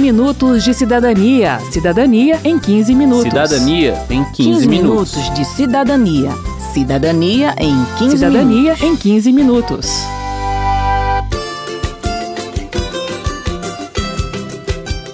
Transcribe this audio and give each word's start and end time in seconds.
minutos 0.00 0.64
de 0.64 0.72
cidadania. 0.72 1.60
Cidadania 1.70 2.40
em 2.42 2.58
15 2.58 2.94
minutos. 2.94 3.24
Cidadania 3.24 4.06
em 4.08 4.24
15, 4.24 4.32
15 4.32 4.68
minutos 4.68 5.34
de 5.34 5.44
cidadania. 5.44 6.30
Cidadania 6.72 7.54
em 7.58 7.76
15 7.98 8.16
Cidadania 8.16 8.76
em 8.82 8.96
15 8.96 9.32
minutos. 9.32 9.90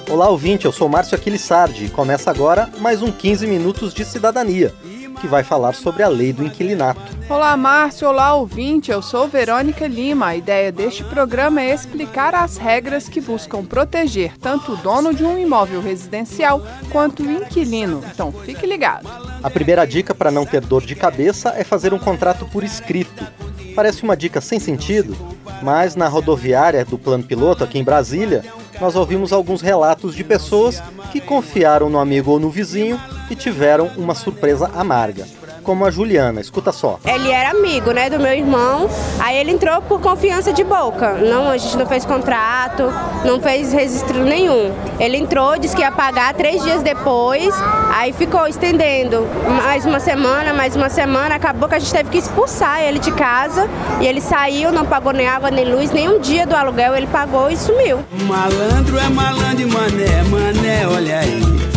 Olá, 0.09 0.31
ouvinte, 0.31 0.65
eu 0.65 0.73
sou 0.73 0.89
Márcio 0.89 1.17
Aquilissardi 1.17 1.87
e 1.87 1.91
começa 1.91 2.31
agora 2.31 2.71
mais 2.79 3.03
um 3.03 3.11
15 3.11 3.47
Minutos 3.47 3.93
de 3.93 4.05
Cidadania, 4.05 4.73
que 5.21 5.27
vai 5.27 5.43
falar 5.43 5.75
sobre 5.75 6.03
a 6.03 6.09
lei 6.09 6.33
do 6.33 6.45
inquilinato. 6.45 7.16
Olá, 7.29 7.57
Márcio. 7.57 8.09
Olá, 8.09 8.35
ouvinte. 8.35 8.93
Eu 8.93 9.03
sou 9.03 9.27
Verônica 9.27 9.85
Lima. 9.89 10.27
A 10.27 10.37
ideia 10.37 10.71
deste 10.71 11.03
programa 11.03 11.61
é 11.61 11.75
explicar 11.75 12.37
as 12.37 12.57
regras 12.57 13.09
que 13.09 13.21
buscam 13.21 13.65
proteger 13.65 14.39
tanto 14.39 14.73
o 14.73 14.77
dono 14.77 15.13
de 15.13 15.25
um 15.25 15.37
imóvel 15.37 15.81
residencial 15.81 16.63
quanto 16.93 17.25
o 17.25 17.31
inquilino. 17.31 18.01
Então, 18.15 18.31
fique 18.31 18.65
ligado. 18.65 19.09
A 19.43 19.51
primeira 19.51 19.85
dica 19.85 20.15
para 20.15 20.31
não 20.31 20.47
ter 20.47 20.61
dor 20.61 20.87
de 20.87 20.95
cabeça 20.95 21.53
é 21.57 21.65
fazer 21.65 21.93
um 21.93 21.99
contrato 21.99 22.47
por 22.47 22.63
escrito. 22.63 23.27
Parece 23.75 24.05
uma 24.05 24.17
dica 24.17 24.41
sem 24.41 24.61
sentido, 24.61 25.17
mas 25.63 25.97
na 25.97 26.07
rodoviária 26.07 26.85
do 26.85 26.97
Plano 26.97 27.25
Piloto, 27.25 27.65
aqui 27.65 27.77
em 27.77 27.85
Brasília, 27.85 28.45
nós 28.81 28.95
ouvimos 28.95 29.33
alguns 29.33 29.61
relatos 29.61 30.15
de 30.15 30.23
pessoas 30.23 30.81
que 31.11 31.21
confiaram 31.21 31.91
no 31.91 31.99
amigo 31.99 32.31
ou 32.31 32.39
no 32.39 32.51
vizinho 32.51 33.01
e 33.29 33.35
tiveram 33.35 33.91
uma 33.97 34.15
surpresa 34.15 34.71
amarga. 34.75 35.27
Como 35.67 35.85
a 35.85 35.91
Juliana, 35.91 36.41
escuta 36.41 36.71
só. 36.71 37.01
Ele 37.05 37.29
era 37.29 37.51
amigo, 37.51 37.91
né, 37.91 38.09
do 38.09 38.21
meu 38.21 38.33
irmão. 38.33 38.89
Aí 39.19 39.37
ele 39.37 39.51
entrou 39.51 39.83
por 39.83 40.01
confiança 40.01 40.53
de 40.53 40.63
boca. 40.63 41.15
Não, 41.15 41.51
a 41.51 41.57
gente 41.57 41.77
não 41.77 41.85
fez 41.85 42.05
contrato, 42.05 42.85
não 43.25 43.41
fez 43.41 43.73
registro 43.73 44.23
nenhum. 44.23 44.73
Ele 45.01 45.17
entrou, 45.17 45.59
disse 45.59 45.75
que 45.75 45.83
ia 45.83 45.91
pagar 45.91 46.35
três 46.35 46.63
dias 46.63 46.85
depois. 46.85 47.53
Aí 47.93 48.13
ficou 48.13 48.47
estendendo 48.47 49.27
mais 49.61 49.85
uma 49.85 49.99
semana, 49.99 50.53
mais 50.53 50.77
uma 50.77 50.89
semana. 50.89 51.35
Acabou 51.35 51.69
que 51.69 51.75
a 51.75 51.81
gente 51.81 51.93
teve 51.93 52.11
que 52.11 52.19
expulsar 52.19 52.81
ele 52.85 53.01
de 53.01 53.11
casa. 53.11 53.69
E 54.01 54.07
ele 54.07 54.21
saiu, 54.21 54.71
não 54.71 54.87
pagou 54.87 55.13
nem 55.13 55.27
água 55.27 55.51
nem 55.51 55.65
luz, 55.65 55.91
nem 55.91 56.09
um 56.09 56.21
dia 56.21 56.47
do 56.47 56.55
aluguel 56.55 56.95
ele 56.95 57.09
pagou 57.09 57.51
e 57.51 57.57
sumiu. 57.57 58.05
Malandro 58.29 58.97
é 59.01 59.09
malandro 59.09 59.63
e 59.63 59.67
mané, 59.67 60.23
mané, 60.31 60.87
olha 60.87 61.19
aí. 61.19 61.76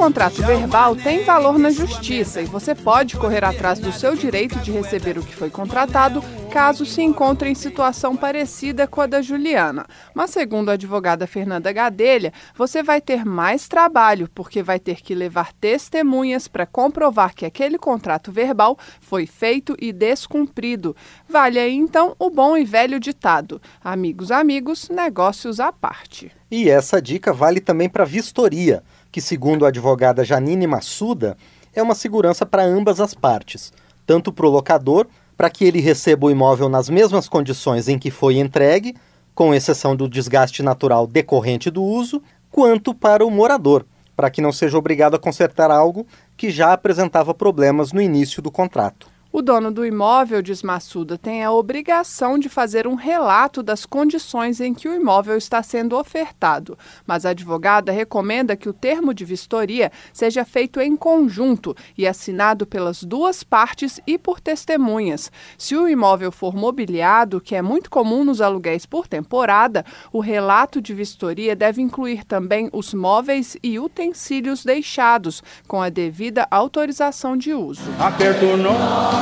Contrato 0.00 0.42
verbal 0.42 0.96
tem 0.96 1.24
valor 1.24 1.58
na 1.58 1.68
justiça 1.68 2.40
e 2.40 2.46
você 2.46 2.74
pode 2.74 3.18
correr 3.18 3.44
atrás 3.44 3.78
do 3.78 3.92
seu 3.92 4.16
direito 4.16 4.58
de 4.60 4.72
receber 4.72 5.18
o 5.18 5.22
que 5.22 5.36
foi 5.36 5.50
contratado 5.50 6.24
caso 6.50 6.86
se 6.86 7.02
encontre 7.02 7.50
em 7.50 7.54
situação 7.54 8.16
parecida 8.16 8.86
com 8.86 9.02
a 9.02 9.06
da 9.06 9.20
Juliana. 9.20 9.86
Mas, 10.14 10.30
segundo 10.30 10.70
a 10.70 10.72
advogada 10.72 11.26
Fernanda 11.26 11.70
Gadelha, 11.70 12.32
você 12.56 12.82
vai 12.82 12.98
ter 12.98 13.26
mais 13.26 13.68
trabalho 13.68 14.26
porque 14.34 14.62
vai 14.62 14.80
ter 14.80 15.02
que 15.02 15.14
levar 15.14 15.52
testemunhas 15.52 16.48
para 16.48 16.64
comprovar 16.64 17.34
que 17.34 17.44
aquele 17.44 17.76
contrato 17.76 18.32
verbal 18.32 18.78
foi 19.00 19.26
feito 19.26 19.76
e 19.78 19.92
descumprido. 19.92 20.96
Vale 21.28 21.58
aí 21.58 21.76
então 21.76 22.16
o 22.18 22.30
bom 22.30 22.56
e 22.56 22.64
velho 22.64 22.98
ditado: 22.98 23.60
amigos, 23.84 24.32
amigos, 24.32 24.88
negócios 24.88 25.60
à 25.60 25.70
parte. 25.70 26.32
E 26.50 26.68
essa 26.68 27.00
dica 27.00 27.32
vale 27.32 27.60
também 27.60 27.88
para 27.88 28.04
vistoria 28.04 28.82
que, 29.10 29.20
segundo 29.20 29.64
a 29.64 29.68
advogada 29.68 30.24
Janine 30.24 30.66
Massuda, 30.66 31.36
é 31.74 31.82
uma 31.82 31.94
segurança 31.94 32.44
para 32.46 32.64
ambas 32.64 33.00
as 33.00 33.14
partes, 33.14 33.72
tanto 34.06 34.32
para 34.32 34.46
o 34.46 34.50
locador, 34.50 35.06
para 35.36 35.50
que 35.50 35.64
ele 35.64 35.80
receba 35.80 36.26
o 36.26 36.30
imóvel 36.30 36.68
nas 36.68 36.88
mesmas 36.88 37.28
condições 37.28 37.88
em 37.88 37.98
que 37.98 38.10
foi 38.10 38.38
entregue, 38.38 38.94
com 39.34 39.54
exceção 39.54 39.96
do 39.96 40.08
desgaste 40.08 40.62
natural 40.62 41.06
decorrente 41.06 41.70
do 41.70 41.82
uso, 41.82 42.22
quanto 42.50 42.94
para 42.94 43.24
o 43.24 43.30
morador, 43.30 43.86
para 44.14 44.30
que 44.30 44.42
não 44.42 44.52
seja 44.52 44.76
obrigado 44.76 45.14
a 45.14 45.18
consertar 45.18 45.70
algo 45.70 46.06
que 46.36 46.50
já 46.50 46.72
apresentava 46.72 47.32
problemas 47.32 47.92
no 47.92 48.02
início 48.02 48.42
do 48.42 48.50
contrato. 48.50 49.09
O 49.32 49.42
dono 49.42 49.70
do 49.70 49.86
imóvel, 49.86 50.42
diz 50.42 50.60
Massuda, 50.60 51.16
tem 51.16 51.44
a 51.44 51.52
obrigação 51.52 52.36
de 52.36 52.48
fazer 52.48 52.88
um 52.88 52.96
relato 52.96 53.62
das 53.62 53.86
condições 53.86 54.60
em 54.60 54.74
que 54.74 54.88
o 54.88 54.92
imóvel 54.92 55.36
está 55.36 55.62
sendo 55.62 55.96
ofertado, 55.96 56.76
mas 57.06 57.24
a 57.24 57.30
advogada 57.30 57.92
recomenda 57.92 58.56
que 58.56 58.68
o 58.68 58.72
termo 58.72 59.14
de 59.14 59.24
vistoria 59.24 59.92
seja 60.12 60.44
feito 60.44 60.80
em 60.80 60.96
conjunto 60.96 61.76
e 61.96 62.08
assinado 62.08 62.66
pelas 62.66 63.04
duas 63.04 63.44
partes 63.44 64.00
e 64.04 64.18
por 64.18 64.40
testemunhas. 64.40 65.30
Se 65.56 65.76
o 65.76 65.88
imóvel 65.88 66.32
for 66.32 66.52
mobiliado, 66.52 67.40
que 67.40 67.54
é 67.54 67.62
muito 67.62 67.88
comum 67.88 68.24
nos 68.24 68.40
aluguéis 68.40 68.84
por 68.84 69.06
temporada, 69.06 69.84
o 70.12 70.18
relato 70.18 70.80
de 70.80 70.92
vistoria 70.92 71.54
deve 71.54 71.80
incluir 71.80 72.24
também 72.24 72.68
os 72.72 72.92
móveis 72.92 73.56
e 73.62 73.78
utensílios 73.78 74.64
deixados, 74.64 75.40
com 75.68 75.80
a 75.80 75.88
devida 75.88 76.48
autorização 76.50 77.36
de 77.36 77.54
uso. 77.54 77.82
Aperto 78.00 78.56
não. 78.56 79.19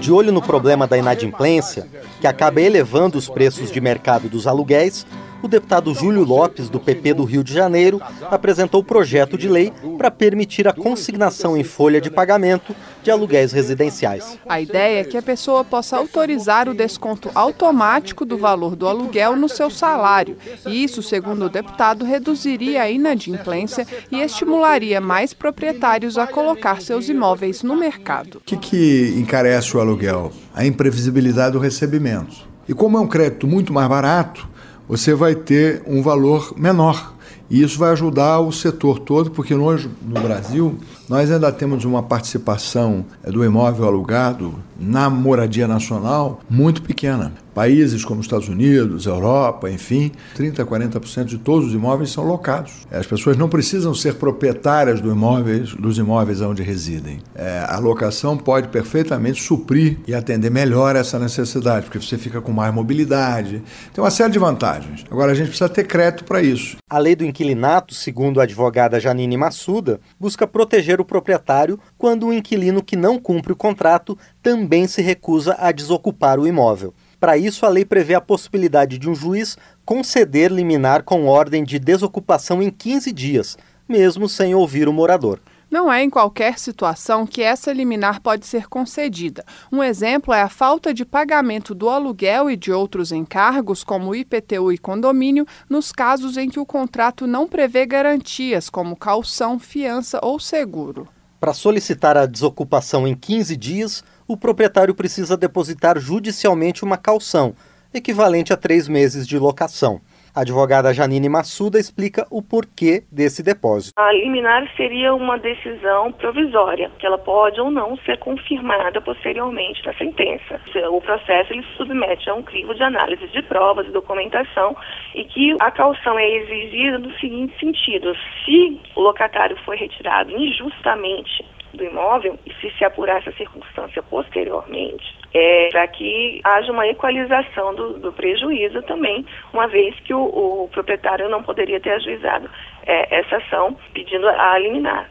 De 0.00 0.12
olho 0.12 0.32
no 0.32 0.42
problema 0.42 0.86
da 0.86 0.98
inadimplência, 0.98 1.86
que 2.20 2.26
acaba 2.26 2.60
elevando 2.60 3.16
os 3.16 3.28
preços 3.28 3.70
de 3.70 3.80
mercado 3.80 4.28
dos 4.28 4.46
aluguéis, 4.46 5.06
o 5.42 5.48
deputado 5.48 5.94
Júlio 5.94 6.24
Lopes, 6.24 6.68
do 6.68 6.78
PP 6.78 7.14
do 7.14 7.24
Rio 7.24 7.42
de 7.42 7.52
Janeiro, 7.52 8.00
apresentou 8.30 8.82
projeto 8.82 9.38
de 9.38 9.48
lei 9.48 9.72
para 9.96 10.10
permitir 10.10 10.68
a 10.68 10.72
consignação 10.72 11.56
em 11.56 11.64
folha 11.64 12.00
de 12.00 12.10
pagamento 12.10 12.74
de 13.02 13.10
aluguéis 13.10 13.52
residenciais. 13.52 14.38
A 14.48 14.60
ideia 14.60 15.00
é 15.00 15.04
que 15.04 15.16
a 15.16 15.22
pessoa 15.22 15.64
possa 15.64 15.96
autorizar 15.96 16.68
o 16.68 16.74
desconto 16.74 17.30
automático 17.34 18.24
do 18.24 18.36
valor 18.36 18.76
do 18.76 18.86
aluguel 18.86 19.36
no 19.36 19.48
seu 19.48 19.70
salário. 19.70 20.36
E 20.66 20.84
isso, 20.84 21.02
segundo 21.02 21.46
o 21.46 21.48
deputado, 21.48 22.04
reduziria 22.04 22.82
a 22.82 22.90
inadimplência 22.90 23.86
e 24.10 24.20
estimularia 24.20 25.00
mais 25.00 25.32
proprietários 25.32 26.18
a 26.18 26.26
colocar 26.26 26.82
seus 26.82 27.08
imóveis 27.08 27.62
no 27.62 27.76
mercado. 27.76 28.38
O 28.38 28.40
que, 28.40 28.56
que 28.56 29.14
encarece 29.16 29.76
o 29.76 29.80
aluguel? 29.80 30.32
A 30.54 30.66
imprevisibilidade 30.66 31.52
do 31.52 31.58
recebimento. 31.58 32.48
E 32.68 32.74
como 32.74 32.96
é 32.96 33.00
um 33.00 33.06
crédito 33.06 33.46
muito 33.46 33.72
mais 33.72 33.88
barato, 33.88 34.48
você 34.90 35.14
vai 35.14 35.36
ter 35.36 35.82
um 35.86 36.02
valor 36.02 36.52
menor. 36.56 37.14
E 37.48 37.62
isso 37.62 37.78
vai 37.78 37.92
ajudar 37.92 38.40
o 38.40 38.50
setor 38.50 38.98
todo, 38.98 39.30
porque 39.30 39.54
hoje 39.54 39.88
no 40.02 40.20
Brasil 40.20 40.76
nós 41.08 41.30
ainda 41.30 41.52
temos 41.52 41.84
uma 41.84 42.02
participação 42.02 43.04
do 43.24 43.44
imóvel 43.44 43.86
alugado 43.86 44.54
na 44.78 45.08
moradia 45.08 45.68
nacional 45.68 46.40
muito 46.50 46.82
pequena. 46.82 47.32
Países 47.54 48.04
como 48.04 48.20
Estados 48.20 48.48
Unidos, 48.48 49.06
Europa, 49.06 49.70
enfim, 49.70 50.12
30% 50.36 50.60
a 50.60 50.64
40% 50.64 51.24
de 51.24 51.38
todos 51.38 51.68
os 51.68 51.74
imóveis 51.74 52.10
são 52.10 52.24
locados. 52.24 52.86
As 52.90 53.06
pessoas 53.06 53.36
não 53.36 53.48
precisam 53.48 53.94
ser 53.94 54.14
proprietárias 54.14 55.00
do 55.00 55.10
imóvel, 55.10 55.64
dos 55.78 55.98
imóveis 55.98 56.40
onde 56.40 56.62
residem. 56.62 57.18
É, 57.34 57.64
a 57.68 57.78
locação 57.78 58.36
pode 58.36 58.68
perfeitamente 58.68 59.42
suprir 59.42 59.98
e 60.06 60.14
atender 60.14 60.50
melhor 60.50 60.96
essa 60.96 61.18
necessidade, 61.18 61.86
porque 61.86 62.00
você 62.00 62.16
fica 62.16 62.40
com 62.40 62.52
mais 62.52 62.72
mobilidade. 62.72 63.62
Tem 63.92 64.02
uma 64.02 64.10
série 64.10 64.32
de 64.32 64.38
vantagens. 64.38 65.04
Agora, 65.10 65.32
a 65.32 65.34
gente 65.34 65.48
precisa 65.48 65.68
ter 65.68 65.84
crédito 65.84 66.24
para 66.24 66.42
isso. 66.42 66.76
A 66.88 66.98
lei 66.98 67.14
do 67.14 67.24
inquilinato, 67.24 67.94
segundo 67.94 68.40
a 68.40 68.44
advogada 68.44 69.00
Janine 69.00 69.36
Massuda, 69.36 70.00
busca 70.18 70.46
proteger 70.46 71.00
o 71.00 71.04
proprietário 71.04 71.78
quando 71.96 72.26
o 72.26 72.32
inquilino 72.32 72.82
que 72.82 72.96
não 72.96 73.18
cumpre 73.18 73.52
o 73.52 73.56
contrato 73.56 74.16
também 74.42 74.86
se 74.86 75.02
recusa 75.02 75.56
a 75.58 75.72
desocupar 75.72 76.38
o 76.38 76.46
imóvel. 76.46 76.94
Para 77.20 77.36
isso, 77.36 77.66
a 77.66 77.68
lei 77.68 77.84
prevê 77.84 78.14
a 78.14 78.20
possibilidade 78.20 78.96
de 78.96 79.08
um 79.08 79.14
juiz 79.14 79.58
conceder 79.84 80.50
liminar 80.50 81.02
com 81.02 81.26
ordem 81.26 81.62
de 81.62 81.78
desocupação 81.78 82.62
em 82.62 82.70
15 82.70 83.12
dias, 83.12 83.58
mesmo 83.86 84.26
sem 84.26 84.54
ouvir 84.54 84.88
o 84.88 84.92
morador. 84.92 85.38
Não 85.70 85.92
é 85.92 86.02
em 86.02 86.10
qualquer 86.10 86.58
situação 86.58 87.26
que 87.26 87.42
essa 87.42 87.72
liminar 87.72 88.20
pode 88.20 88.46
ser 88.46 88.68
concedida. 88.68 89.44
Um 89.70 89.84
exemplo 89.84 90.32
é 90.34 90.40
a 90.40 90.48
falta 90.48 90.92
de 90.92 91.04
pagamento 91.04 91.74
do 91.74 91.88
aluguel 91.90 92.50
e 92.50 92.56
de 92.56 92.72
outros 92.72 93.12
encargos, 93.12 93.84
como 93.84 94.14
IPTU 94.14 94.72
e 94.72 94.78
condomínio, 94.78 95.46
nos 95.68 95.92
casos 95.92 96.36
em 96.36 96.48
que 96.48 96.58
o 96.58 96.66
contrato 96.66 97.26
não 97.26 97.46
prevê 97.46 97.84
garantias, 97.84 98.70
como 98.70 98.96
calção, 98.96 99.60
fiança 99.60 100.18
ou 100.22 100.40
seguro. 100.40 101.06
Para 101.38 101.54
solicitar 101.54 102.16
a 102.16 102.26
desocupação 102.26 103.06
em 103.06 103.14
15 103.14 103.56
dias, 103.56 104.04
o 104.32 104.36
proprietário 104.36 104.94
precisa 104.94 105.36
depositar 105.36 105.98
judicialmente 105.98 106.84
uma 106.84 106.96
calção, 106.96 107.52
equivalente 107.92 108.52
a 108.52 108.56
três 108.56 108.86
meses 108.86 109.26
de 109.26 109.36
locação. 109.36 110.00
A 110.32 110.42
advogada 110.42 110.94
Janine 110.94 111.28
Massuda 111.28 111.80
explica 111.80 112.24
o 112.30 112.40
porquê 112.40 113.02
desse 113.10 113.42
depósito. 113.42 113.94
A 113.98 114.12
liminar 114.12 114.70
seria 114.76 115.12
uma 115.12 115.36
decisão 115.36 116.12
provisória, 116.12 116.92
que 117.00 117.04
ela 117.04 117.18
pode 117.18 117.60
ou 117.60 117.72
não 117.72 117.96
ser 118.06 118.20
confirmada 118.20 119.00
posteriormente 119.00 119.84
na 119.84 119.92
sentença. 119.94 120.60
O 120.92 121.00
processo 121.00 121.52
ele 121.52 121.64
se 121.64 121.76
submete 121.76 122.30
a 122.30 122.34
um 122.34 122.44
crivo 122.44 122.72
de 122.72 122.84
análise 122.84 123.26
de 123.26 123.42
provas 123.42 123.88
e 123.88 123.90
documentação 123.90 124.76
e 125.12 125.24
que 125.24 125.56
a 125.58 125.72
calção 125.72 126.16
é 126.16 126.30
exigida 126.36 127.00
no 127.00 127.12
seguinte 127.18 127.58
sentido: 127.58 128.14
se 128.44 128.80
o 128.94 129.00
locatário 129.00 129.58
foi 129.64 129.76
retirado 129.76 130.30
injustamente 130.30 131.44
do 131.74 131.84
imóvel, 131.84 132.38
e 132.46 132.52
se 132.54 132.70
se 132.76 132.84
apurar 132.84 133.18
essa 133.18 133.32
circunstância 133.32 134.02
posteriormente, 134.02 135.04
é, 135.32 135.68
para 135.70 135.86
que 135.88 136.40
haja 136.44 136.72
uma 136.72 136.86
equalização 136.86 137.74
do, 137.74 137.98
do, 137.98 138.12
prejuízo 138.12 138.82
também, 138.82 139.24
uma 139.52 139.66
vez 139.68 139.94
que 140.00 140.12
o, 140.12 140.22
o 140.22 140.68
proprietário 140.72 141.28
não 141.28 141.42
poderia 141.42 141.80
ter 141.80 141.90
ajuizado 141.92 142.50
é, 142.86 143.20
essa 143.20 143.36
ação 143.36 143.76
pedindo 143.92 144.28
a 144.28 144.58
liminar. 144.58 145.08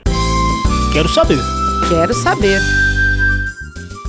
Quero 0.94 1.08
saber. 1.08 1.38
Quero 1.88 2.14
saber. 2.14 2.89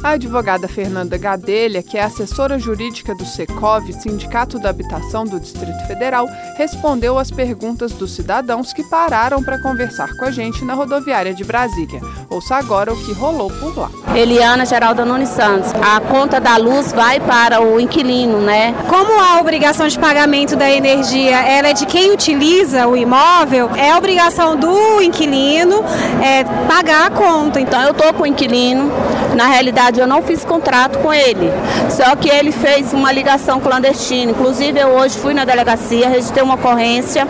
A 0.02 0.12
advogada 0.12 0.66
Fernanda 0.66 1.18
Gadelha, 1.18 1.82
que 1.82 1.98
é 1.98 2.02
assessora 2.02 2.58
jurídica 2.58 3.14
do 3.14 3.26
Secov, 3.26 3.92
Sindicato 3.92 4.58
da 4.58 4.70
Habitação 4.70 5.26
do 5.26 5.38
Distrito 5.38 5.86
Federal, 5.86 6.26
respondeu 6.56 7.18
às 7.18 7.30
perguntas 7.30 7.92
dos 7.92 8.12
cidadãos 8.12 8.72
que 8.72 8.82
pararam 8.82 9.42
para 9.42 9.60
conversar 9.60 10.16
com 10.16 10.24
a 10.24 10.30
gente 10.30 10.64
na 10.64 10.72
rodoviária 10.72 11.34
de 11.34 11.44
Brasília. 11.44 12.00
Ouça 12.30 12.56
agora 12.56 12.94
o 12.94 12.96
que 13.04 13.12
rolou 13.12 13.50
por 13.50 13.76
lá. 13.76 13.90
Eliana 14.14 14.64
Geralda 14.64 15.04
Nunes 15.04 15.28
Santos. 15.28 15.70
A 15.74 16.00
conta 16.00 16.40
da 16.40 16.56
luz 16.56 16.92
vai 16.92 17.20
para 17.20 17.60
o 17.60 17.78
inquilino, 17.78 18.40
né? 18.40 18.74
Como 18.88 19.20
a 19.20 19.38
obrigação 19.38 19.86
de 19.86 19.98
pagamento 19.98 20.56
da 20.56 20.70
energia 20.70 21.36
ela 21.42 21.68
é 21.68 21.72
de 21.74 21.84
quem 21.84 22.10
utiliza 22.10 22.88
o 22.88 22.96
imóvel, 22.96 23.68
é 23.76 23.94
obrigação 23.94 24.56
do 24.56 25.02
inquilino 25.02 25.84
é, 26.22 26.42
pagar 26.66 27.08
a 27.08 27.10
conta. 27.10 27.60
Então 27.60 27.82
eu 27.82 27.90
estou 27.90 28.14
com 28.14 28.22
o 28.22 28.26
inquilino, 28.26 28.90
na 29.34 29.46
realidade 29.46 30.00
eu 30.00 30.06
não 30.06 30.22
fiz 30.22 30.44
contrato 30.44 30.98
com 30.98 31.12
ele. 31.12 31.50
Só 31.90 32.14
que 32.16 32.28
ele 32.28 32.52
fez 32.52 32.92
uma 32.92 33.12
ligação 33.12 33.60
clandestina. 33.60 34.32
Inclusive 34.32 34.78
eu 34.78 34.88
hoje 34.88 35.18
fui 35.18 35.34
na 35.34 35.44
delegacia, 35.44 36.08
registrei 36.08 36.42
uma 36.42 36.54
ocorrência 36.54 37.26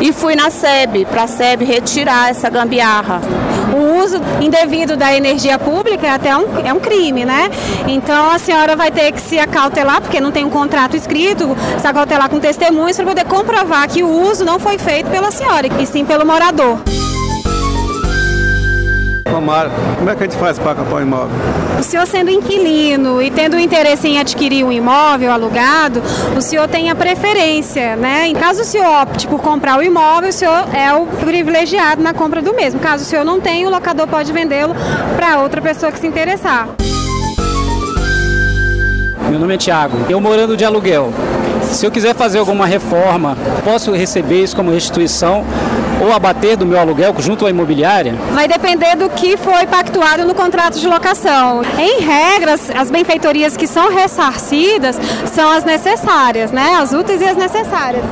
e 0.00 0.12
fui 0.12 0.34
na 0.34 0.50
SEB, 0.50 1.04
para 1.04 1.24
a 1.24 1.26
SEB 1.26 1.64
retirar 1.64 2.30
essa 2.30 2.48
gambiarra. 2.48 3.20
O 3.72 4.02
uso 4.02 4.20
indevido 4.40 4.96
da 4.96 5.14
energia 5.14 5.58
pública 5.58 6.06
é 6.06 6.10
até 6.10 6.36
um, 6.36 6.46
é 6.64 6.72
um 6.72 6.80
crime, 6.80 7.24
né? 7.24 7.50
Então 7.86 8.30
a 8.30 8.38
senhora 8.38 8.74
vai 8.74 8.90
ter 8.90 9.12
que 9.12 9.20
se 9.20 9.38
acautelar, 9.38 10.00
porque 10.00 10.20
não 10.20 10.32
tem 10.32 10.44
um 10.44 10.50
contrato 10.50 10.96
escrito, 10.96 11.56
se 11.78 11.86
acautelar 11.86 12.28
com 12.28 12.40
testemunhas 12.40 12.96
para 12.96 13.06
poder 13.06 13.24
comprovar 13.26 13.88
que 13.88 14.02
o 14.02 14.08
uso 14.08 14.44
não 14.44 14.58
foi 14.58 14.76
feito 14.76 15.08
pela 15.10 15.30
senhora, 15.30 15.68
e 15.78 15.86
sim 15.86 16.04
pelo 16.04 16.26
morador. 16.26 16.78
Romário, 19.30 19.70
como 19.96 20.10
é 20.10 20.14
que 20.16 20.24
a 20.24 20.26
gente 20.26 20.38
faz 20.38 20.58
para 20.58 20.74
comprar 20.74 20.96
um 20.96 21.02
imóvel? 21.02 21.30
O 21.78 21.82
senhor 21.82 22.06
sendo 22.06 22.30
inquilino 22.30 23.22
e 23.22 23.30
tendo 23.30 23.58
interesse 23.58 24.08
em 24.08 24.18
adquirir 24.18 24.64
um 24.64 24.72
imóvel 24.72 25.32
alugado, 25.32 26.02
o 26.36 26.40
senhor 26.40 26.68
tem 26.68 26.90
a 26.90 26.94
preferência, 26.94 27.96
né? 27.96 28.26
Em 28.26 28.34
caso 28.34 28.62
o 28.62 28.64
senhor 28.64 29.02
opte 29.02 29.26
por 29.26 29.40
comprar 29.40 29.78
o 29.78 29.82
imóvel, 29.82 30.30
o 30.30 30.32
senhor 30.32 30.64
é 30.74 30.92
o 30.92 31.06
privilegiado 31.06 32.02
na 32.02 32.12
compra 32.12 32.42
do 32.42 32.54
mesmo. 32.54 32.80
Caso 32.80 33.04
o 33.04 33.06
senhor 33.06 33.24
não 33.24 33.40
tenha, 33.40 33.66
o 33.66 33.70
locador 33.70 34.06
pode 34.06 34.32
vendê-lo 34.32 34.74
para 35.16 35.40
outra 35.40 35.62
pessoa 35.62 35.90
que 35.90 35.98
se 35.98 36.06
interessar. 36.06 36.68
Meu 39.30 39.38
nome 39.38 39.54
é 39.54 39.56
Tiago. 39.56 39.96
Eu 40.08 40.20
morando 40.20 40.56
de 40.56 40.64
aluguel. 40.64 41.12
Se 41.62 41.86
eu 41.86 41.90
quiser 41.90 42.14
fazer 42.14 42.38
alguma 42.38 42.66
reforma, 42.66 43.38
posso 43.64 43.92
receber 43.92 44.42
isso 44.42 44.56
como 44.56 44.72
restituição 44.72 45.44
ou 46.00 46.12
abater 46.12 46.56
do 46.56 46.66
meu 46.66 46.78
aluguel 46.78 47.14
junto 47.18 47.46
à 47.46 47.50
imobiliária? 47.50 48.14
Vai 48.32 48.48
depender 48.48 48.96
do 48.96 49.10
que 49.10 49.36
foi 49.36 49.66
pactuado 49.66 50.24
no 50.24 50.34
contrato 50.34 50.78
de 50.78 50.88
locação. 50.88 51.62
Em 51.78 52.00
regras, 52.00 52.70
as 52.74 52.90
benfeitorias 52.90 53.56
que 53.56 53.66
são 53.66 53.90
ressarcidas 53.90 54.98
são 55.26 55.50
as 55.50 55.64
necessárias, 55.64 56.50
né? 56.50 56.76
As 56.80 56.92
úteis 56.92 57.20
e 57.20 57.24
as 57.24 57.36
necessárias. 57.36 58.04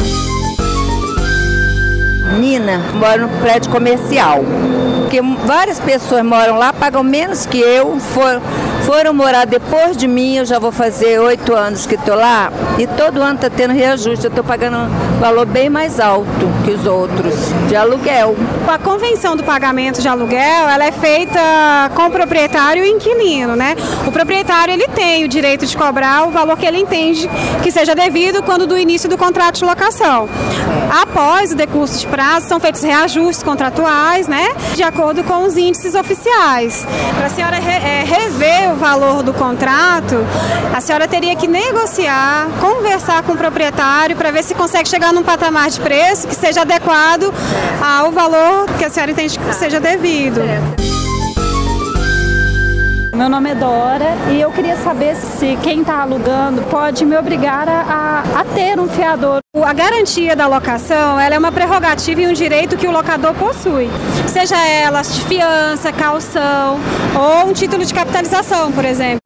Nina, 2.39 2.79
moro 2.95 3.23
no 3.23 3.29
prédio 3.41 3.71
comercial. 3.71 4.45
Porque 5.09 5.23
várias 5.23 5.81
pessoas 5.81 6.23
moram 6.23 6.59
lá, 6.59 6.71
pagam 6.71 7.03
menos 7.03 7.47
que 7.47 7.57
eu, 7.57 7.99
for, 7.99 8.43
foram 8.85 9.15
morar 9.15 9.47
depois 9.47 9.97
de 9.97 10.07
mim, 10.07 10.37
eu 10.37 10.45
já 10.45 10.59
vou 10.59 10.71
fazer 10.71 11.19
oito 11.19 11.55
anos 11.55 11.87
que 11.87 11.95
estou 11.95 12.15
lá, 12.15 12.53
e 12.79 12.87
todo 12.87 13.23
ano 13.23 13.37
está 13.37 13.49
tendo 13.49 13.73
reajuste, 13.73 14.27
eu 14.27 14.29
estou 14.29 14.45
pagando 14.45 14.77
um 14.77 15.19
valor 15.19 15.47
bem 15.47 15.71
mais 15.71 15.99
alto 15.99 16.29
que 16.63 16.73
os 16.73 16.85
outros, 16.85 17.35
de 17.69 17.75
aluguel. 17.75 18.37
A 18.69 18.77
convenção 18.77 19.35
do 19.35 19.43
pagamento 19.43 20.03
de 20.03 20.09
aluguel, 20.09 20.69
ela 20.69 20.85
é 20.85 20.93
feita 20.93 21.41
com 21.95 22.09
o 22.09 22.11
proprietário 22.11 22.85
e 22.85 22.93
o 22.93 22.97
inquilino, 22.97 23.57
né? 23.57 23.77
O 24.07 24.13
proprietário, 24.13 24.75
ele 24.75 24.89
tem 24.89 25.25
o 25.25 25.29
direito 25.29 25.65
de 25.65 25.75
cobrar 25.75 26.27
o 26.27 26.31
valor 26.31 26.59
que 26.59 26.67
ele 26.67 26.79
entende 26.79 27.31
que 27.63 27.73
seja 27.73 27.95
devido 27.95 28.43
quando 28.43 28.67
do 28.67 28.77
início 28.77 29.09
do 29.09 29.17
contrato 29.17 29.57
de 29.57 29.65
locação. 29.65 30.29
Após 31.03 31.53
o 31.53 31.55
decurso 31.55 31.99
de 31.99 32.07
prazo, 32.07 32.47
são 32.47 32.61
feitos 32.61 32.83
reajustes 32.83 33.43
contratuais, 33.43 34.29
né? 34.29 34.49
De 34.75 34.83
acordo 34.83 34.98
com 34.99 35.45
os 35.45 35.57
índices 35.57 35.95
oficiais. 35.95 36.85
Para 37.17 37.27
a 37.27 37.31
senhora 37.31 37.57
re, 37.57 37.71
é, 37.71 38.03
rever 38.05 38.73
o 38.73 38.77
valor 38.77 39.23
do 39.23 39.33
contrato, 39.33 40.17
a 40.75 40.81
senhora 40.81 41.07
teria 41.07 41.37
que 41.37 41.47
negociar, 41.47 42.49
conversar 42.61 43.23
com 43.23 43.33
o 43.33 43.37
proprietário 43.37 44.17
para 44.17 44.33
ver 44.33 44.43
se 44.43 44.57
consegue 44.57 44.89
chegar 44.89 45.13
num 45.13 45.23
patamar 45.23 45.71
de 45.71 45.81
preço 45.81 46.27
que 46.27 46.35
seja 46.35 46.63
adequado 46.63 47.33
ao 47.81 48.11
valor 48.11 48.67
que 48.77 48.85
a 48.85 48.91
senhora 48.91 49.13
entende 49.13 49.39
que 49.39 49.55
seja 49.55 49.79
devido. 49.79 50.41
Meu 53.19 53.29
nome 53.29 53.51
é 53.51 53.55
Dora 53.57 54.17
e 54.31 54.41
eu 54.41 54.53
queria 54.53 54.77
saber 54.77 55.17
se 55.17 55.59
quem 55.61 55.81
está 55.81 56.03
alugando 56.03 56.63
pode 56.71 57.05
me 57.05 57.17
obrigar 57.19 57.69
a, 57.69 58.23
a, 58.33 58.45
ter 58.45 58.79
um 58.79 58.89
fiador. 58.89 59.41
A 59.57 59.73
garantia 59.73 60.37
da 60.37 60.47
locação 60.47 61.19
ela 61.19 61.35
é 61.35 61.39
uma 61.39 61.51
prerrogativa 61.51 62.21
e 62.21 62.29
um 62.29 62.33
direito 62.33 62.77
que 62.77 62.87
o 62.87 62.93
locador 62.93 63.35
possui, 63.35 63.91
seja 64.29 64.57
ela 64.65 65.03
de 65.03 65.21
fiança, 65.23 65.93
calção 65.93 66.79
ou 67.19 67.51
um 67.51 67.53
título 67.53 67.85
de 67.85 67.93
capitalização, 67.93 68.71
por 68.71 68.85
exemplo. 68.85 69.19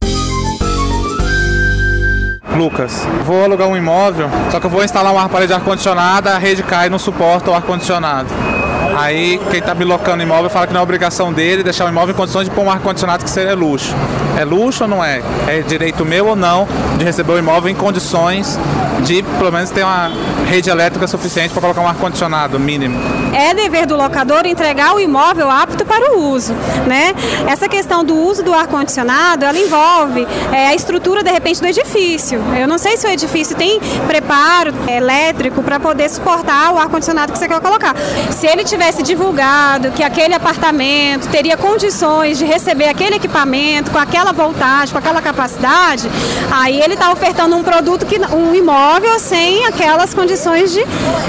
Lucas, 2.57 3.05
vou 3.23 3.43
alugar 3.43 3.67
um 3.67 3.77
imóvel, 3.77 4.27
só 4.49 4.59
que 4.59 4.65
eu 4.65 4.71
vou 4.71 4.83
instalar 4.83 5.13
uma 5.13 5.29
parede 5.29 5.53
ar-condicionada, 5.53 6.31
a 6.31 6.39
rede 6.39 6.63
cai 6.63 6.87
e 6.87 6.89
não 6.89 6.97
suporta 6.97 7.51
o 7.51 7.53
ar-condicionado. 7.53 8.52
Aí 8.95 9.39
quem 9.49 9.59
está 9.59 9.73
me 9.73 9.83
locando 9.83 10.19
o 10.19 10.23
imóvel 10.23 10.49
fala 10.49 10.67
que 10.67 10.73
não 10.73 10.79
é 10.79 10.83
obrigação 10.83 11.33
dele 11.33 11.63
deixar 11.63 11.85
o 11.85 11.89
imóvel 11.89 12.13
em 12.13 12.17
condições 12.17 12.47
de 12.47 12.53
pôr 12.53 12.63
um 12.63 12.71
ar-condicionado 12.71 13.23
que 13.23 13.29
seria 13.29 13.55
luxo. 13.55 13.93
É 14.37 14.45
luxo 14.45 14.83
ou 14.83 14.89
não 14.89 15.03
é? 15.03 15.21
É 15.47 15.61
direito 15.61 16.05
meu 16.05 16.27
ou 16.27 16.35
não 16.35 16.67
de 16.97 17.03
receber 17.03 17.33
o 17.33 17.39
imóvel 17.39 17.71
em 17.71 17.75
condições 17.75 18.59
de 19.03 19.23
pelo 19.23 19.51
menos 19.51 19.69
ter 19.69 19.83
uma 19.83 20.11
rede 20.47 20.69
elétrica 20.69 21.07
suficiente 21.07 21.51
para 21.51 21.61
colocar 21.61 21.81
um 21.81 21.87
ar-condicionado 21.87 22.59
mínimo. 22.59 23.22
É 23.33 23.53
dever 23.53 23.85
do 23.85 23.95
locador 23.95 24.45
entregar 24.45 24.95
o 24.95 24.99
imóvel 24.99 25.49
apto 25.49 25.85
para 25.85 26.13
o 26.13 26.29
uso, 26.29 26.53
né? 26.87 27.13
Essa 27.47 27.67
questão 27.67 28.03
do 28.03 28.15
uso 28.15 28.43
do 28.43 28.53
ar-condicionado, 28.53 29.45
ela 29.45 29.57
envolve 29.57 30.27
é, 30.51 30.67
a 30.67 30.75
estrutura 30.75 31.23
de 31.23 31.31
repente 31.31 31.59
do 31.59 31.67
edifício. 31.67 32.39
Eu 32.59 32.67
não 32.67 32.77
sei 32.77 32.97
se 32.97 33.07
o 33.07 33.09
edifício 33.09 33.55
tem 33.55 33.79
preparo 34.07 34.73
elétrico 34.87 35.63
para 35.63 35.79
poder 35.79 36.09
suportar 36.09 36.73
o 36.73 36.77
ar-condicionado 36.77 37.31
que 37.31 37.39
você 37.39 37.47
quer 37.47 37.59
colocar. 37.59 37.95
Se 38.31 38.47
ele 38.47 38.63
tivesse 38.63 39.01
divulgado 39.03 39.91
que 39.91 40.03
aquele 40.03 40.33
apartamento 40.33 41.27
teria 41.29 41.57
condições 41.57 42.37
de 42.37 42.45
receber 42.45 42.87
aquele 42.87 43.15
equipamento 43.15 43.91
com 43.91 43.97
aquela 43.97 44.31
voltagem, 44.31 44.91
com 44.91 44.99
aquela 44.99 45.21
capacidade, 45.21 46.09
aí 46.51 46.81
ele 46.81 46.93
está 46.93 47.11
ofertando 47.11 47.55
um 47.55 47.63
produto 47.63 48.05
que 48.05 48.19
um 48.33 48.53
imóvel 48.53 49.19
sem 49.19 49.65
aquelas 49.65 50.13
condições 50.13 50.71
de, 50.71 50.83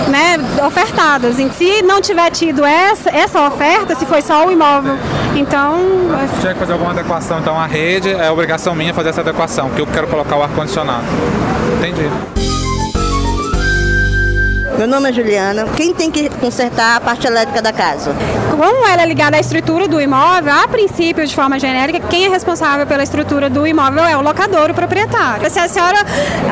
né, 0.08 0.38
ofertadas. 0.66 1.38
E 1.38 1.50
se 1.50 1.82
não 1.82 1.93
tiver 2.00 2.30
tido 2.30 2.64
essa, 2.64 3.10
essa 3.10 3.46
oferta, 3.46 3.94
se 3.94 4.06
foi 4.06 4.22
só 4.22 4.46
o 4.46 4.50
imóvel, 4.50 4.96
então. 5.34 5.78
Se 6.34 6.40
tiver 6.40 6.52
que 6.54 6.60
fazer 6.60 6.72
alguma 6.72 6.90
adequação, 6.92 7.38
então 7.38 7.58
a 7.58 7.66
rede 7.66 8.10
é 8.12 8.30
obrigação 8.30 8.74
minha 8.74 8.92
fazer 8.92 9.10
essa 9.10 9.20
adequação, 9.20 9.68
porque 9.68 9.82
eu 9.82 9.86
quero 9.86 10.06
colocar 10.06 10.36
o 10.36 10.42
ar-condicionado. 10.42 11.04
Entendi. 11.78 12.43
Meu 14.76 14.88
nome 14.88 15.08
é 15.08 15.12
Juliana. 15.12 15.66
Quem 15.76 15.94
tem 15.94 16.10
que 16.10 16.28
consertar 16.28 16.96
a 16.96 17.00
parte 17.00 17.26
elétrica 17.26 17.62
da 17.62 17.72
casa? 17.72 18.12
Como 18.50 18.86
ela 18.86 19.02
é 19.02 19.06
ligada 19.06 19.36
à 19.36 19.40
estrutura 19.40 19.86
do 19.86 20.00
imóvel, 20.00 20.52
a 20.52 20.66
princípio, 20.66 21.24
de 21.24 21.34
forma 21.34 21.60
genérica, 21.60 22.00
quem 22.08 22.26
é 22.26 22.28
responsável 22.28 22.84
pela 22.84 23.04
estrutura 23.04 23.48
do 23.48 23.64
imóvel 23.66 24.04
é 24.04 24.16
o 24.16 24.20
locador, 24.20 24.70
o 24.72 24.74
proprietário. 24.74 25.48
Se 25.48 25.60
a 25.60 25.68
senhora 25.68 25.98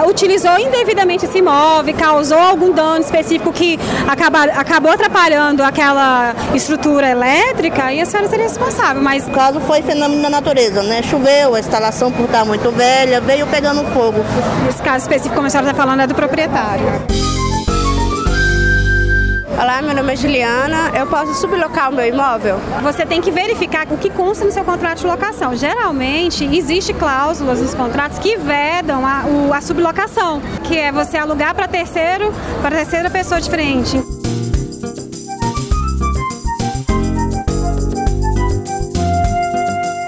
utilizou 0.08 0.56
indevidamente 0.56 1.24
esse 1.24 1.38
imóvel, 1.38 1.92
causou 1.94 2.38
algum 2.38 2.72
dano 2.72 3.00
específico 3.00 3.52
que 3.52 3.78
acaba, 4.06 4.44
acabou 4.44 4.92
atrapalhando 4.92 5.64
aquela 5.64 6.32
estrutura 6.54 7.10
elétrica, 7.10 7.84
aí 7.84 8.00
a 8.00 8.06
senhora 8.06 8.28
seria 8.28 8.46
responsável. 8.46 9.02
Mas 9.02 9.26
o 9.26 9.30
caso 9.30 9.60
foi 9.60 9.82
fenômeno 9.82 10.22
da 10.22 10.30
natureza, 10.30 10.82
né? 10.84 11.02
Choveu, 11.02 11.56
a 11.56 11.60
instalação 11.60 12.12
por 12.12 12.26
estar 12.26 12.44
muito 12.44 12.70
velha, 12.70 13.20
veio 13.20 13.48
pegando 13.48 13.82
fogo. 13.92 14.24
Esse 14.68 14.80
caso 14.80 14.98
específico, 14.98 15.34
como 15.34 15.48
a 15.48 15.50
senhora 15.50 15.70
está 15.70 15.82
falando, 15.82 16.02
é 16.02 16.06
do 16.06 16.14
proprietário. 16.14 17.31
Olá, 19.54 19.82
meu 19.82 19.94
nome 19.94 20.14
é 20.14 20.16
Juliana. 20.16 20.90
Eu 20.96 21.06
posso 21.06 21.34
sublocar 21.34 21.90
o 21.90 21.94
meu 21.94 22.06
imóvel? 22.06 22.56
Você 22.82 23.04
tem 23.04 23.20
que 23.20 23.30
verificar 23.30 23.86
o 23.92 23.98
que 23.98 24.08
consta 24.08 24.44
no 24.44 24.50
seu 24.50 24.64
contrato 24.64 25.00
de 25.00 25.06
locação. 25.06 25.54
Geralmente, 25.54 26.44
existe 26.44 26.94
cláusulas 26.94 27.60
nos 27.60 27.74
contratos 27.74 28.18
que 28.18 28.36
vedam 28.36 29.06
a, 29.06 29.24
a 29.54 29.60
sublocação, 29.60 30.40
que 30.64 30.76
é 30.78 30.90
você 30.90 31.18
alugar 31.18 31.54
para 31.54 31.68
terceiro, 31.68 32.32
para 32.62 32.76
terceira 32.76 33.10
pessoa 33.10 33.40
diferente. 33.40 34.02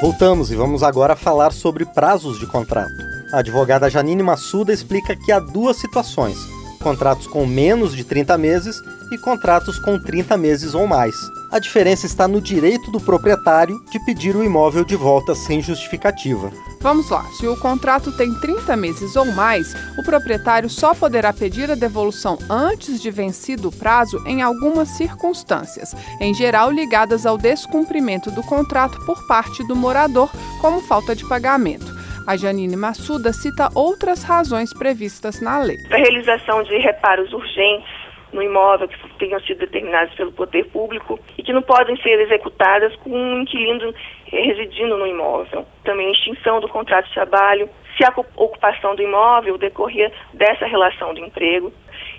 Voltamos 0.00 0.50
e 0.50 0.56
vamos 0.56 0.82
agora 0.82 1.14
falar 1.14 1.52
sobre 1.52 1.84
prazos 1.84 2.38
de 2.38 2.46
contrato. 2.46 2.92
A 3.32 3.38
advogada 3.38 3.90
Janine 3.90 4.22
Massuda 4.22 4.72
explica 4.72 5.14
que 5.14 5.32
há 5.32 5.38
duas 5.38 5.76
situações: 5.76 6.36
contratos 6.84 7.26
com 7.26 7.46
menos 7.46 7.96
de 7.96 8.04
30 8.04 8.36
meses 8.36 8.82
e 9.10 9.16
contratos 9.16 9.78
com 9.78 9.98
30 9.98 10.36
meses 10.36 10.74
ou 10.74 10.86
mais. 10.86 11.14
A 11.50 11.58
diferença 11.58 12.04
está 12.04 12.28
no 12.28 12.42
direito 12.42 12.90
do 12.90 13.00
proprietário 13.00 13.82
de 13.90 13.98
pedir 14.04 14.36
o 14.36 14.44
imóvel 14.44 14.84
de 14.84 14.94
volta 14.94 15.34
sem 15.34 15.62
justificativa. 15.62 16.52
Vamos 16.80 17.08
lá, 17.08 17.24
se 17.38 17.46
o 17.46 17.56
contrato 17.56 18.12
tem 18.12 18.34
30 18.34 18.76
meses 18.76 19.16
ou 19.16 19.24
mais, 19.24 19.74
o 19.96 20.02
proprietário 20.02 20.68
só 20.68 20.94
poderá 20.94 21.32
pedir 21.32 21.70
a 21.70 21.74
devolução 21.74 22.38
antes 22.50 23.00
de 23.00 23.10
vencido 23.10 23.68
o 23.68 23.72
prazo 23.72 24.22
em 24.26 24.42
algumas 24.42 24.90
circunstâncias, 24.90 25.94
em 26.20 26.34
geral 26.34 26.70
ligadas 26.70 27.24
ao 27.24 27.38
descumprimento 27.38 28.30
do 28.30 28.42
contrato 28.42 28.98
por 29.06 29.26
parte 29.26 29.66
do 29.66 29.74
morador, 29.74 30.30
como 30.60 30.82
falta 30.82 31.16
de 31.16 31.26
pagamento. 31.26 32.03
A 32.26 32.38
Janine 32.38 32.74
Massuda 32.74 33.34
cita 33.34 33.68
outras 33.74 34.22
razões 34.22 34.72
previstas 34.72 35.42
na 35.42 35.58
lei. 35.58 35.76
A 35.90 35.96
realização 35.96 36.62
de 36.62 36.78
reparos 36.78 37.30
urgentes 37.34 37.86
no 38.32 38.42
imóvel 38.42 38.88
que 38.88 39.18
tenham 39.18 39.38
sido 39.40 39.58
determinados 39.58 40.14
pelo 40.14 40.32
poder 40.32 40.64
público 40.70 41.20
e 41.36 41.42
que 41.42 41.52
não 41.52 41.60
podem 41.60 41.96
ser 41.98 42.18
executadas 42.20 42.96
com 42.96 43.10
um 43.10 43.42
inquilino 43.42 43.94
residindo 44.24 44.96
no 44.96 45.06
imóvel. 45.06 45.66
Também 45.84 46.10
extinção 46.12 46.60
do 46.60 46.68
contrato 46.68 47.06
de 47.08 47.14
trabalho, 47.14 47.68
se 47.94 48.04
a 48.04 48.12
ocupação 48.36 48.96
do 48.96 49.02
imóvel 49.02 49.58
decorrer 49.58 50.10
dessa 50.32 50.64
relação 50.64 51.12
de 51.12 51.20
emprego. 51.20 51.72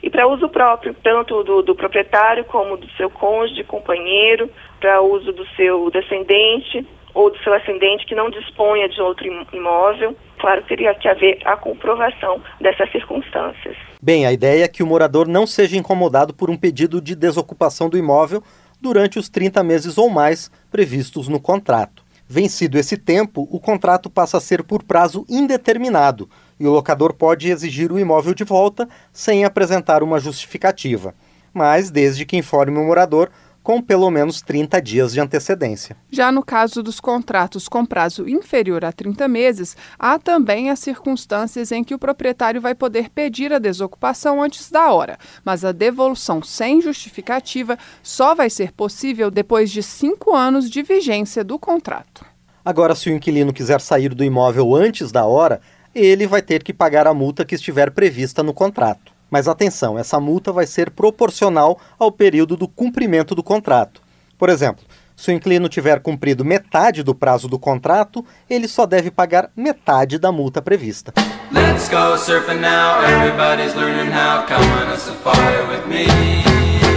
E 0.03 0.09
para 0.09 0.27
uso 0.27 0.47
próprio, 0.47 0.95
tanto 1.01 1.43
do, 1.43 1.63
do 1.63 1.73
proprietário 1.73 2.45
como 2.45 2.77
do 2.77 2.89
seu 2.91 3.09
cônjuge, 3.09 3.63
companheiro, 3.63 4.51
para 4.79 5.01
uso 5.01 5.33
do 5.33 5.47
seu 5.55 5.89
descendente 5.89 6.85
ou 7.15 7.31
do 7.31 7.37
seu 7.39 7.53
ascendente 7.53 8.05
que 8.05 8.13
não 8.13 8.29
disponha 8.29 8.87
de 8.89 9.01
outro 9.01 9.25
imóvel. 9.53 10.15
Claro, 10.37 10.61
teria 10.67 10.93
que 10.93 11.07
haver 11.07 11.39
a 11.45 11.55
comprovação 11.55 12.41
dessas 12.59 12.91
circunstâncias. 12.91 13.75
Bem, 14.01 14.27
a 14.27 14.33
ideia 14.33 14.65
é 14.65 14.67
que 14.67 14.83
o 14.83 14.85
morador 14.85 15.27
não 15.27 15.47
seja 15.47 15.77
incomodado 15.77 16.33
por 16.33 16.49
um 16.49 16.57
pedido 16.57 17.01
de 17.01 17.15
desocupação 17.15 17.89
do 17.89 17.97
imóvel 17.97 18.43
durante 18.79 19.17
os 19.17 19.29
30 19.29 19.63
meses 19.63 19.97
ou 19.97 20.09
mais 20.09 20.51
previstos 20.69 21.29
no 21.29 21.39
contrato. 21.39 22.03
Vencido 22.27 22.77
esse 22.77 22.97
tempo, 22.97 23.47
o 23.49 23.59
contrato 23.59 24.09
passa 24.09 24.37
a 24.37 24.41
ser 24.41 24.63
por 24.63 24.83
prazo 24.83 25.25
indeterminado 25.29 26.27
e 26.59 26.67
o 26.67 26.71
locador 26.71 27.13
pode 27.13 27.49
exigir 27.49 27.91
o 27.91 27.99
imóvel 27.99 28.33
de 28.33 28.43
volta 28.43 28.89
sem 29.13 29.45
apresentar 29.45 30.03
uma 30.03 30.19
justificativa, 30.19 31.13
mas 31.53 31.89
desde 31.89 32.25
que 32.25 32.35
informe 32.35 32.77
o 32.77 32.83
morador 32.83 33.29
com 33.65 33.81
pelo 33.81 34.11
menos 34.11 34.43
30 34.43 34.79
dias 34.79 35.11
de 35.11 35.19
antecedência. 35.19 35.97
Já 36.11 36.31
no 36.31 36.43
caso 36.43 36.83
dos 36.83 36.99
contratos 36.99 37.67
com 37.67 37.83
prazo 37.83 38.29
inferior 38.29 38.85
a 38.85 38.91
30 38.91 39.27
meses, 39.27 39.75
há 39.97 40.19
também 40.19 40.69
as 40.69 40.77
circunstâncias 40.77 41.71
em 41.71 41.83
que 41.83 41.95
o 41.95 41.97
proprietário 41.97 42.61
vai 42.61 42.75
poder 42.75 43.09
pedir 43.09 43.51
a 43.51 43.57
desocupação 43.57 44.39
antes 44.39 44.69
da 44.69 44.93
hora, 44.93 45.17
mas 45.43 45.65
a 45.65 45.71
devolução 45.71 46.43
sem 46.43 46.79
justificativa 46.79 47.75
só 48.03 48.35
vai 48.35 48.51
ser 48.51 48.71
possível 48.71 49.31
depois 49.31 49.71
de 49.71 49.81
cinco 49.81 50.35
anos 50.35 50.69
de 50.69 50.83
vigência 50.83 51.43
do 51.43 51.57
contrato. 51.57 52.23
Agora, 52.63 52.93
se 52.93 53.09
o 53.09 53.13
inquilino 53.13 53.51
quiser 53.51 53.81
sair 53.81 54.13
do 54.13 54.23
imóvel 54.23 54.75
antes 54.75 55.11
da 55.11 55.25
hora, 55.25 55.59
ele 55.95 56.27
vai 56.27 56.43
ter 56.43 56.61
que 56.61 56.71
pagar 56.71 57.07
a 57.07 57.15
multa 57.15 57.43
que 57.43 57.55
estiver 57.55 57.89
prevista 57.89 58.43
no 58.43 58.53
contrato. 58.53 59.14
Mas 59.35 59.49
atenção, 59.49 59.99
essa 59.99 60.17
multa 60.17 60.49
vai 60.53 60.65
ser 60.65 60.89
proporcional 60.89 61.77
ao 61.99 62.09
período 62.09 62.55
do 62.55 62.69
cumprimento 62.69 63.35
do 63.35 63.43
contrato. 63.43 64.01
Por 64.37 64.47
exemplo, 64.47 64.85
se 65.13 65.29
o 65.29 65.33
inquilino 65.33 65.67
tiver 65.67 65.99
cumprido 65.99 66.45
metade 66.45 67.03
do 67.03 67.13
prazo 67.13 67.49
do 67.49 67.59
contrato, 67.59 68.25
ele 68.49 68.65
só 68.65 68.85
deve 68.85 69.11
pagar 69.11 69.51
metade 69.53 70.17
da 70.17 70.31
multa 70.31 70.61
prevista. 70.61 71.13
Let's 71.51 71.89
go 71.89 72.17
surfing 72.17 72.61
now, 72.61 73.03
everybody's 73.03 73.75
learning 73.75 74.09
how, 74.09 74.45
come 74.47 74.71
on 74.71 74.93
a 74.93 74.97
safari 74.97 75.67
with 75.67 75.85
me. 75.85 76.24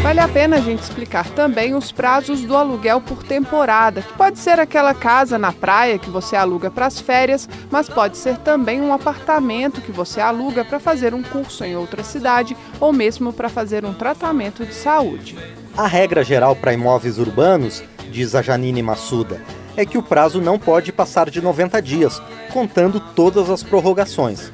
Vale 0.09 0.21
a 0.21 0.29
pena 0.29 0.57
a 0.57 0.61
gente 0.61 0.81
explicar 0.81 1.29
também 1.33 1.75
os 1.75 1.93
prazos 1.93 2.41
do 2.41 2.57
aluguel 2.57 2.99
por 2.99 3.23
temporada, 3.23 4.01
que 4.01 4.15
pode 4.15 4.39
ser 4.39 4.59
aquela 4.59 4.95
casa 4.95 5.39
na 5.39 5.53
praia 5.53 5.99
que 5.99 6.09
você 6.09 6.35
aluga 6.35 6.71
para 6.71 6.87
as 6.87 6.99
férias, 6.99 7.47
mas 7.71 7.91
pode 7.91 8.17
ser 8.17 8.39
também 8.39 8.81
um 8.81 8.95
apartamento 8.95 9.83
que 9.83 9.93
você 9.93 10.19
aluga 10.19 10.65
para 10.65 10.81
fazer 10.81 11.13
um 11.13 11.23
curso 11.23 11.63
em 11.63 11.77
outra 11.77 12.03
cidade 12.03 12.57
ou 12.81 12.91
mesmo 12.91 13.35
para 13.35 13.51
fazer 13.51 13.85
um 13.85 13.93
tratamento 13.93 14.65
de 14.65 14.73
saúde. 14.73 15.37
A 15.77 15.87
regra 15.87 16.25
geral 16.25 16.57
para 16.57 16.73
imóveis 16.73 17.19
urbanos, 17.19 17.85
diz 18.11 18.35
a 18.35 18.41
Janine 18.41 18.83
Massuda, 18.83 19.43
é 19.77 19.85
que 19.85 19.99
o 19.99 20.03
prazo 20.03 20.41
não 20.41 20.59
pode 20.59 20.91
passar 20.91 21.29
de 21.29 21.43
90 21.43 21.83
dias, 21.83 22.23
contando 22.51 22.99
todas 22.99 23.51
as 23.51 23.63
prorrogações. 23.63 24.51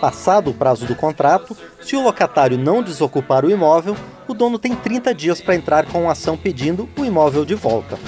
Passado 0.00 0.50
o 0.50 0.54
prazo 0.54 0.86
do 0.86 0.94
contrato, 0.94 1.54
se 1.82 1.94
o 1.94 2.02
locatário 2.02 2.56
não 2.56 2.82
desocupar 2.82 3.44
o 3.44 3.50
imóvel, 3.50 3.94
o 4.26 4.34
dono 4.34 4.58
tem 4.58 4.74
30 4.74 5.14
dias 5.14 5.40
para 5.40 5.54
entrar 5.54 5.86
com 5.86 6.08
ação 6.08 6.36
pedindo 6.36 6.88
o 6.98 7.04
imóvel 7.04 7.44
de 7.44 7.54
volta. 7.54 7.98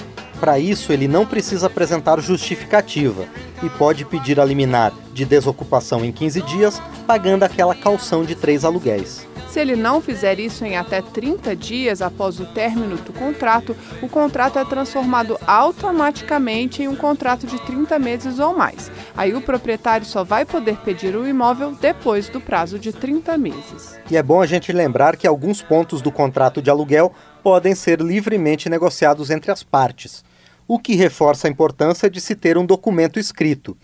Para 0.41 0.59
isso, 0.59 0.93
ele 0.93 1.09
não 1.09 1.25
precisa 1.25 1.67
apresentar 1.67 2.21
justificativa 2.21 3.25
e 3.63 3.71
pode 3.71 4.05
pedir 4.05 4.39
a 4.39 4.45
liminar 4.45 4.93
de 5.13 5.25
desocupação 5.25 6.05
em 6.05 6.13
15 6.13 6.43
dias, 6.43 6.83
pagando 7.07 7.43
aquela 7.43 7.75
calção 7.75 8.23
de 8.25 8.35
três 8.35 8.65
aluguéis. 8.65 9.27
Se 9.49 9.61
ele 9.61 9.75
não 9.75 10.03
fizer 10.03 10.39
isso 10.39 10.67
em 10.67 10.77
até 10.77 11.01
30 11.01 11.57
dias 11.57 12.03
após 12.03 12.39
o 12.39 12.45
término 12.45 12.97
do 12.97 13.13
contrato, 13.15 13.75
o 14.03 14.09
contrato 14.09 14.59
é 14.59 14.65
transformado 14.67 15.39
automaticamente 15.47 16.83
em 16.83 16.89
um 16.89 16.95
contrato 16.95 17.47
de 17.47 17.59
30 17.63 17.99
meses 17.99 18.39
ou 18.39 18.55
mais. 18.55 18.91
Aí 19.17 19.35
o 19.35 19.41
proprietário 19.41 20.05
só 20.05 20.23
vai 20.23 20.45
poder 20.45 20.77
pedir 20.79 21.17
o 21.17 21.27
imóvel 21.27 21.75
depois 21.81 22.29
do 22.29 22.39
prazo 22.39 22.79
de 22.79 22.93
30 22.93 23.39
meses. 23.39 23.99
E 24.11 24.17
é 24.17 24.23
bom 24.23 24.43
a 24.43 24.47
gente 24.47 24.71
lembrar 24.73 25.17
que 25.17 25.27
alguns 25.27 25.63
pontos 25.63 26.03
do 26.03 26.13
contrato 26.13 26.61
de 26.61 26.69
aluguel 26.69 27.15
podem 27.43 27.75
ser 27.75 28.01
livremente 28.01 28.69
negociados 28.69 29.31
entre 29.31 29.51
as 29.51 29.63
partes, 29.63 30.23
o 30.69 30.79
que 30.79 30.95
reforça 30.95 31.49
a 31.49 31.51
importância 31.51 32.11
de 32.11 32.21
se 32.21 32.35
ter 32.35 32.59
um 32.59 32.67
documento 32.67 33.19
escrito. 33.19 33.75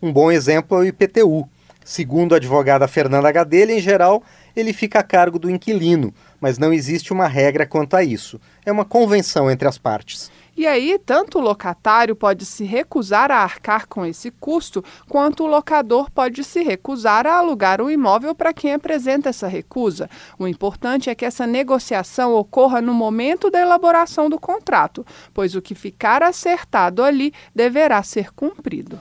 Um 0.00 0.10
bom 0.10 0.32
exemplo 0.32 0.78
é 0.78 0.80
o 0.80 0.84
IPTU. 0.84 1.46
Segundo 1.84 2.32
a 2.32 2.36
advogada 2.36 2.88
Fernanda 2.88 3.30
Gadelha, 3.30 3.72
em 3.72 3.80
geral, 3.80 4.22
ele 4.54 4.72
fica 4.72 5.00
a 5.00 5.02
cargo 5.02 5.38
do 5.38 5.50
inquilino, 5.50 6.14
mas 6.40 6.58
não 6.58 6.72
existe 6.72 7.12
uma 7.12 7.26
regra 7.26 7.66
quanto 7.66 7.94
a 7.94 8.02
isso. 8.02 8.40
É 8.64 8.72
uma 8.72 8.84
convenção 8.84 9.50
entre 9.50 9.68
as 9.68 9.76
partes. 9.76 10.30
E 10.58 10.66
aí, 10.66 10.98
tanto 10.98 11.38
o 11.38 11.40
locatário 11.40 12.16
pode 12.16 12.44
se 12.44 12.64
recusar 12.64 13.30
a 13.30 13.36
arcar 13.36 13.86
com 13.86 14.04
esse 14.04 14.28
custo, 14.28 14.84
quanto 15.08 15.44
o 15.44 15.46
locador 15.46 16.10
pode 16.10 16.42
se 16.42 16.64
recusar 16.64 17.28
a 17.28 17.34
alugar 17.34 17.80
o 17.80 17.88
imóvel 17.88 18.34
para 18.34 18.52
quem 18.52 18.74
apresenta 18.74 19.28
essa 19.28 19.46
recusa. 19.46 20.10
O 20.36 20.48
importante 20.48 21.08
é 21.08 21.14
que 21.14 21.24
essa 21.24 21.46
negociação 21.46 22.34
ocorra 22.34 22.82
no 22.82 22.92
momento 22.92 23.52
da 23.52 23.60
elaboração 23.60 24.28
do 24.28 24.36
contrato, 24.36 25.06
pois 25.32 25.54
o 25.54 25.62
que 25.62 25.76
ficar 25.76 26.24
acertado 26.24 27.04
ali 27.04 27.32
deverá 27.54 28.02
ser 28.02 28.32
cumprido. 28.32 28.98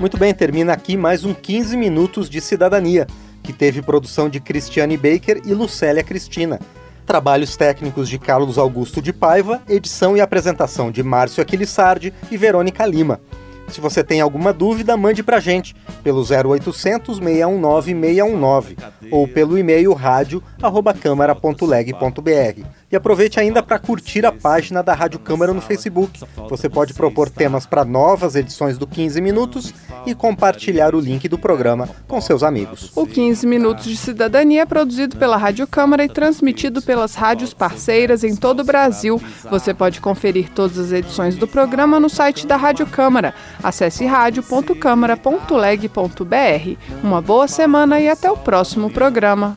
Muito 0.00 0.16
bem, 0.16 0.34
termina 0.34 0.72
aqui 0.72 0.96
mais 0.96 1.26
um 1.26 1.34
15 1.34 1.76
minutos 1.76 2.28
de 2.30 2.40
cidadania, 2.40 3.06
que 3.42 3.52
teve 3.52 3.82
produção 3.82 4.28
de 4.28 4.40
Cristiane 4.40 4.96
Baker 4.96 5.42
e 5.44 5.54
Lucélia 5.54 6.02
Cristina. 6.02 6.58
Trabalhos 7.06 7.56
técnicos 7.56 8.08
de 8.08 8.18
Carlos 8.18 8.58
Augusto 8.58 9.00
de 9.02 9.12
Paiva, 9.12 9.62
edição 9.68 10.16
e 10.16 10.20
apresentação 10.20 10.90
de 10.90 11.02
Márcio 11.02 11.42
Aquilissardi 11.42 12.14
e 12.30 12.36
Verônica 12.36 12.86
Lima. 12.86 13.20
Se 13.68 13.80
você 13.80 14.02
tem 14.02 14.20
alguma 14.20 14.52
dúvida, 14.52 14.96
mande 14.96 15.22
pra 15.22 15.40
gente 15.40 15.74
pelo 16.02 16.20
0800 16.20 17.18
619 17.18 17.92
619 17.92 18.76
ou 19.10 19.28
pelo 19.28 19.56
e-mail 19.56 19.92
rádio@câmara.leg.br. 19.92 22.79
E 22.90 22.96
aproveite 22.96 23.38
ainda 23.38 23.62
para 23.62 23.78
curtir 23.78 24.26
a 24.26 24.32
página 24.32 24.82
da 24.82 24.92
Rádio 24.92 25.20
Câmara 25.20 25.54
no 25.54 25.60
Facebook. 25.60 26.20
Você 26.48 26.68
pode 26.68 26.92
propor 26.92 27.30
temas 27.30 27.64
para 27.64 27.84
novas 27.84 28.34
edições 28.34 28.76
do 28.76 28.86
15 28.86 29.20
Minutos 29.20 29.72
e 30.04 30.14
compartilhar 30.14 30.94
o 30.94 31.00
link 31.00 31.28
do 31.28 31.38
programa 31.38 31.88
com 32.08 32.20
seus 32.20 32.42
amigos. 32.42 32.90
O 32.96 33.06
15 33.06 33.46
Minutos 33.46 33.84
de 33.84 33.96
Cidadania 33.96 34.62
é 34.62 34.66
produzido 34.66 35.16
pela 35.16 35.36
Rádio 35.36 35.68
Câmara 35.68 36.04
e 36.04 36.08
transmitido 36.08 36.82
pelas 36.82 37.14
rádios 37.14 37.54
parceiras 37.54 38.24
em 38.24 38.34
todo 38.34 38.60
o 38.60 38.64
Brasil. 38.64 39.22
Você 39.48 39.72
pode 39.72 40.00
conferir 40.00 40.50
todas 40.50 40.76
as 40.76 40.90
edições 40.90 41.36
do 41.36 41.46
programa 41.46 42.00
no 42.00 42.08
site 42.08 42.44
da 42.44 42.56
Rádio 42.56 42.86
Câmara. 42.86 43.32
Acesse 43.62 44.04
rádio.câmara.leg.br. 44.04 47.04
Uma 47.04 47.22
boa 47.22 47.46
semana 47.46 48.00
e 48.00 48.08
até 48.08 48.28
o 48.30 48.36
próximo 48.36 48.90
programa. 48.90 49.56